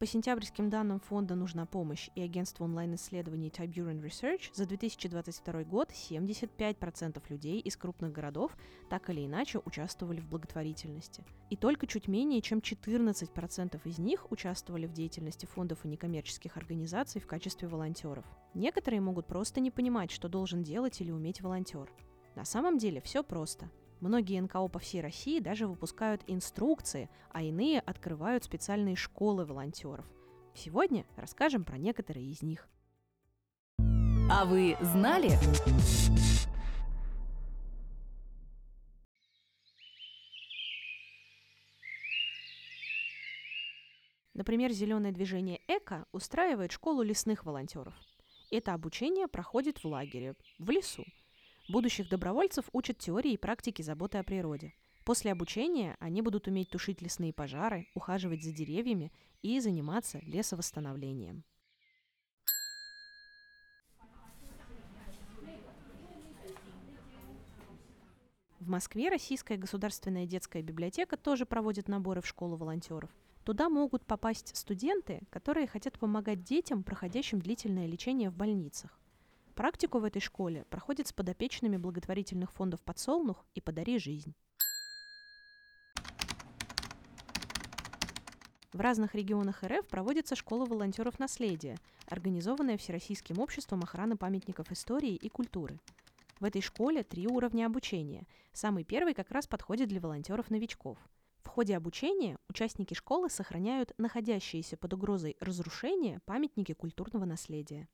По 0.00 0.06
сентябрьским 0.06 0.70
данным 0.70 0.98
фонда 0.98 1.34
«Нужна 1.34 1.66
помощь» 1.66 2.08
и 2.14 2.22
агентства 2.22 2.64
онлайн-исследований 2.64 3.50
Tiburon 3.50 4.00
Research 4.02 4.48
за 4.54 4.64
2022 4.64 5.64
год 5.64 5.90
75% 5.90 7.22
людей 7.28 7.60
из 7.60 7.76
крупных 7.76 8.10
городов 8.10 8.56
так 8.88 9.10
или 9.10 9.26
иначе 9.26 9.58
участвовали 9.58 10.22
в 10.22 10.26
благотворительности. 10.26 11.22
И 11.50 11.56
только 11.56 11.86
чуть 11.86 12.08
менее 12.08 12.40
чем 12.40 12.60
14% 12.60 13.78
из 13.84 13.98
них 13.98 14.32
участвовали 14.32 14.86
в 14.86 14.94
деятельности 14.94 15.44
фондов 15.44 15.84
и 15.84 15.88
некоммерческих 15.88 16.56
организаций 16.56 17.20
в 17.20 17.26
качестве 17.26 17.68
волонтеров. 17.68 18.24
Некоторые 18.54 19.02
могут 19.02 19.26
просто 19.26 19.60
не 19.60 19.70
понимать, 19.70 20.10
что 20.10 20.30
должен 20.30 20.62
делать 20.62 20.98
или 21.02 21.10
уметь 21.10 21.42
волонтер. 21.42 21.92
На 22.36 22.46
самом 22.46 22.78
деле 22.78 23.02
все 23.02 23.22
просто– 23.22 23.68
Многие 24.00 24.40
НКО 24.40 24.68
по 24.68 24.78
всей 24.78 25.02
России 25.02 25.40
даже 25.40 25.66
выпускают 25.66 26.22
инструкции, 26.26 27.10
а 27.32 27.42
иные 27.42 27.80
открывают 27.80 28.44
специальные 28.44 28.96
школы 28.96 29.44
волонтеров. 29.44 30.06
Сегодня 30.54 31.04
расскажем 31.16 31.64
про 31.64 31.76
некоторые 31.76 32.30
из 32.30 32.40
них. 32.40 32.66
А 33.78 34.46
вы 34.46 34.76
знали? 34.80 35.32
Например, 44.32 44.72
зеленое 44.72 45.12
движение 45.12 45.60
«Эко» 45.68 46.06
устраивает 46.12 46.72
школу 46.72 47.02
лесных 47.02 47.44
волонтеров. 47.44 47.94
Это 48.50 48.72
обучение 48.72 49.28
проходит 49.28 49.84
в 49.84 49.86
лагере, 49.86 50.34
в 50.58 50.70
лесу– 50.70 51.04
Будущих 51.70 52.08
добровольцев 52.08 52.64
учат 52.72 52.98
теории 52.98 53.34
и 53.34 53.36
практике 53.36 53.84
заботы 53.84 54.18
о 54.18 54.24
природе. 54.24 54.74
После 55.04 55.30
обучения 55.30 55.96
они 56.00 56.20
будут 56.20 56.48
уметь 56.48 56.68
тушить 56.68 57.00
лесные 57.00 57.32
пожары, 57.32 57.86
ухаживать 57.94 58.42
за 58.42 58.50
деревьями 58.50 59.12
и 59.40 59.60
заниматься 59.60 60.18
лесовосстановлением. 60.24 61.44
В 68.58 68.68
Москве 68.68 69.08
Российская 69.08 69.56
государственная 69.56 70.26
детская 70.26 70.62
библиотека 70.62 71.16
тоже 71.16 71.46
проводит 71.46 71.86
наборы 71.86 72.20
в 72.20 72.26
школу 72.26 72.56
волонтеров. 72.56 73.10
Туда 73.44 73.68
могут 73.68 74.04
попасть 74.04 74.56
студенты, 74.56 75.20
которые 75.30 75.68
хотят 75.68 76.00
помогать 76.00 76.42
детям, 76.42 76.82
проходящим 76.82 77.38
длительное 77.38 77.86
лечение 77.86 78.28
в 78.28 78.34
больницах. 78.34 78.99
Практику 79.54 79.98
в 79.98 80.04
этой 80.04 80.20
школе 80.20 80.64
проходит 80.70 81.08
с 81.08 81.12
подопечными 81.12 81.76
благотворительных 81.76 82.52
фондов 82.52 82.80
«Подсолнух» 82.82 83.44
и 83.54 83.60
«Подари 83.60 83.98
жизнь». 83.98 84.34
В 88.72 88.80
разных 88.80 89.16
регионах 89.16 89.64
РФ 89.64 89.86
проводится 89.88 90.36
школа 90.36 90.64
волонтеров 90.64 91.18
наследия, 91.18 91.76
организованная 92.06 92.78
Всероссийским 92.78 93.40
обществом 93.40 93.82
охраны 93.82 94.16
памятников 94.16 94.70
истории 94.70 95.16
и 95.16 95.28
культуры. 95.28 95.80
В 96.38 96.44
этой 96.44 96.62
школе 96.62 97.02
три 97.02 97.26
уровня 97.26 97.66
обучения. 97.66 98.26
Самый 98.52 98.84
первый 98.84 99.12
как 99.12 99.30
раз 99.30 99.46
подходит 99.46 99.88
для 99.88 100.00
волонтеров-новичков. 100.00 100.96
В 101.42 101.48
ходе 101.48 101.76
обучения 101.76 102.38
участники 102.48 102.94
школы 102.94 103.28
сохраняют 103.28 103.92
находящиеся 103.98 104.76
под 104.76 104.94
угрозой 104.94 105.36
разрушения 105.40 106.20
памятники 106.24 106.72
культурного 106.72 107.24
наследия. 107.24 107.88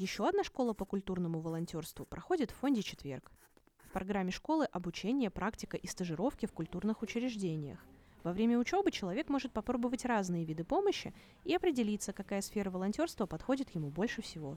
Еще 0.00 0.26
одна 0.26 0.42
школа 0.44 0.72
по 0.72 0.86
культурному 0.86 1.40
волонтерству 1.40 2.06
проходит 2.06 2.52
в 2.52 2.54
фонде 2.54 2.80
«Четверг». 2.82 3.30
В 3.84 3.90
программе 3.92 4.30
школы 4.30 4.64
обучение, 4.64 5.28
практика 5.28 5.76
и 5.76 5.86
стажировки 5.86 6.46
в 6.46 6.54
культурных 6.54 7.02
учреждениях. 7.02 7.84
Во 8.22 8.32
время 8.32 8.58
учебы 8.58 8.92
человек 8.92 9.28
может 9.28 9.52
попробовать 9.52 10.06
разные 10.06 10.46
виды 10.46 10.64
помощи 10.64 11.12
и 11.44 11.54
определиться, 11.54 12.14
какая 12.14 12.40
сфера 12.40 12.70
волонтерства 12.70 13.26
подходит 13.26 13.74
ему 13.74 13.90
больше 13.90 14.22
всего. 14.22 14.56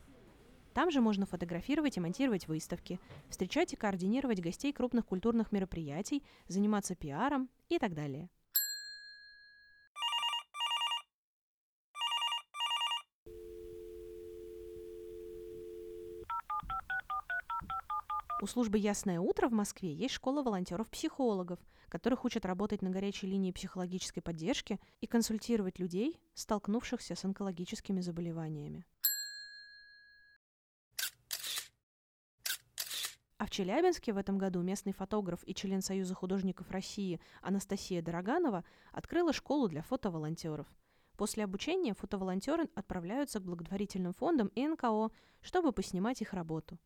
Там 0.74 0.92
же 0.92 1.02
можно 1.02 1.26
фотографировать 1.26 1.98
и 1.98 2.00
монтировать 2.00 2.48
выставки, 2.48 3.02
встречать 3.28 3.74
и 3.74 3.76
координировать 3.76 4.40
гостей 4.40 4.72
крупных 4.72 5.06
культурных 5.06 5.52
мероприятий, 5.52 6.24
заниматься 6.48 6.96
пиаром 6.96 7.50
и 7.68 7.80
так 7.80 7.94
далее. 7.94 8.30
У 18.44 18.46
службы 18.46 18.78
«Ясное 18.78 19.22
утро» 19.22 19.48
в 19.48 19.54
Москве 19.54 19.94
есть 19.94 20.16
школа 20.16 20.44
волонтеров-психологов, 20.44 21.60
которых 21.88 22.26
учат 22.26 22.46
работать 22.46 22.82
на 22.82 22.90
горячей 22.90 23.26
линии 23.26 23.54
психологической 23.54 24.22
поддержки 24.22 24.82
и 25.00 25.08
консультировать 25.08 25.80
людей, 25.80 26.20
столкнувшихся 26.34 27.16
с 27.16 27.24
онкологическими 27.24 28.02
заболеваниями. 28.02 28.86
А 33.38 33.46
в 33.46 33.50
Челябинске 33.50 34.12
в 34.12 34.18
этом 34.18 34.38
году 34.38 34.62
местный 34.62 34.92
фотограф 34.92 35.40
и 35.46 35.56
член 35.56 35.82
Союза 35.82 36.14
художников 36.14 36.70
России 36.70 37.22
Анастасия 37.42 38.02
Дороганова 38.02 38.66
открыла 38.92 39.32
школу 39.32 39.70
для 39.70 39.84
фотоволонтеров. 39.84 40.68
После 41.16 41.46
обучения 41.46 41.94
фотоволонтеры 41.94 42.68
отправляются 42.76 43.40
к 43.40 43.44
благотворительным 43.44 44.12
фондам 44.12 44.48
и 44.48 44.68
НКО, 44.68 45.12
чтобы 45.40 45.72
поснимать 45.72 46.22
их 46.22 46.34
работу. 46.34 46.78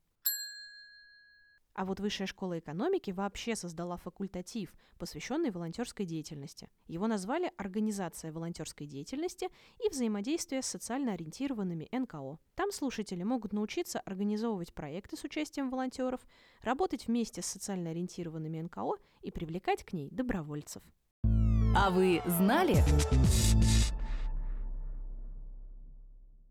А 1.78 1.86
вот 1.86 2.00
Высшая 2.00 2.26
школа 2.26 2.58
экономики 2.58 3.12
вообще 3.12 3.56
создала 3.56 3.98
факультатив, 3.98 4.74
посвященный 4.98 5.52
волонтерской 5.52 6.08
деятельности. 6.08 6.72
Его 6.88 7.06
назвали 7.06 7.52
«Организация 7.56 8.32
волонтерской 8.32 8.88
деятельности 8.88 9.50
и 9.86 9.88
взаимодействие 9.88 10.64
с 10.64 10.66
социально 10.66 11.14
ориентированными 11.14 11.88
НКО». 11.92 12.40
Там 12.56 12.72
слушатели 12.72 13.22
могут 13.22 13.54
научиться 13.54 14.00
организовывать 14.00 14.74
проекты 14.74 15.18
с 15.18 15.24
участием 15.24 15.70
волонтеров, 15.70 16.26
работать 16.64 17.06
вместе 17.06 17.44
с 17.44 17.46
социально 17.46 17.92
ориентированными 17.92 18.60
НКО 18.60 18.94
и 19.22 19.30
привлекать 19.30 19.84
к 19.84 19.94
ней 19.94 20.10
добровольцев. 20.10 20.82
А 21.76 21.92
вы 21.92 22.24
знали? 22.26 22.78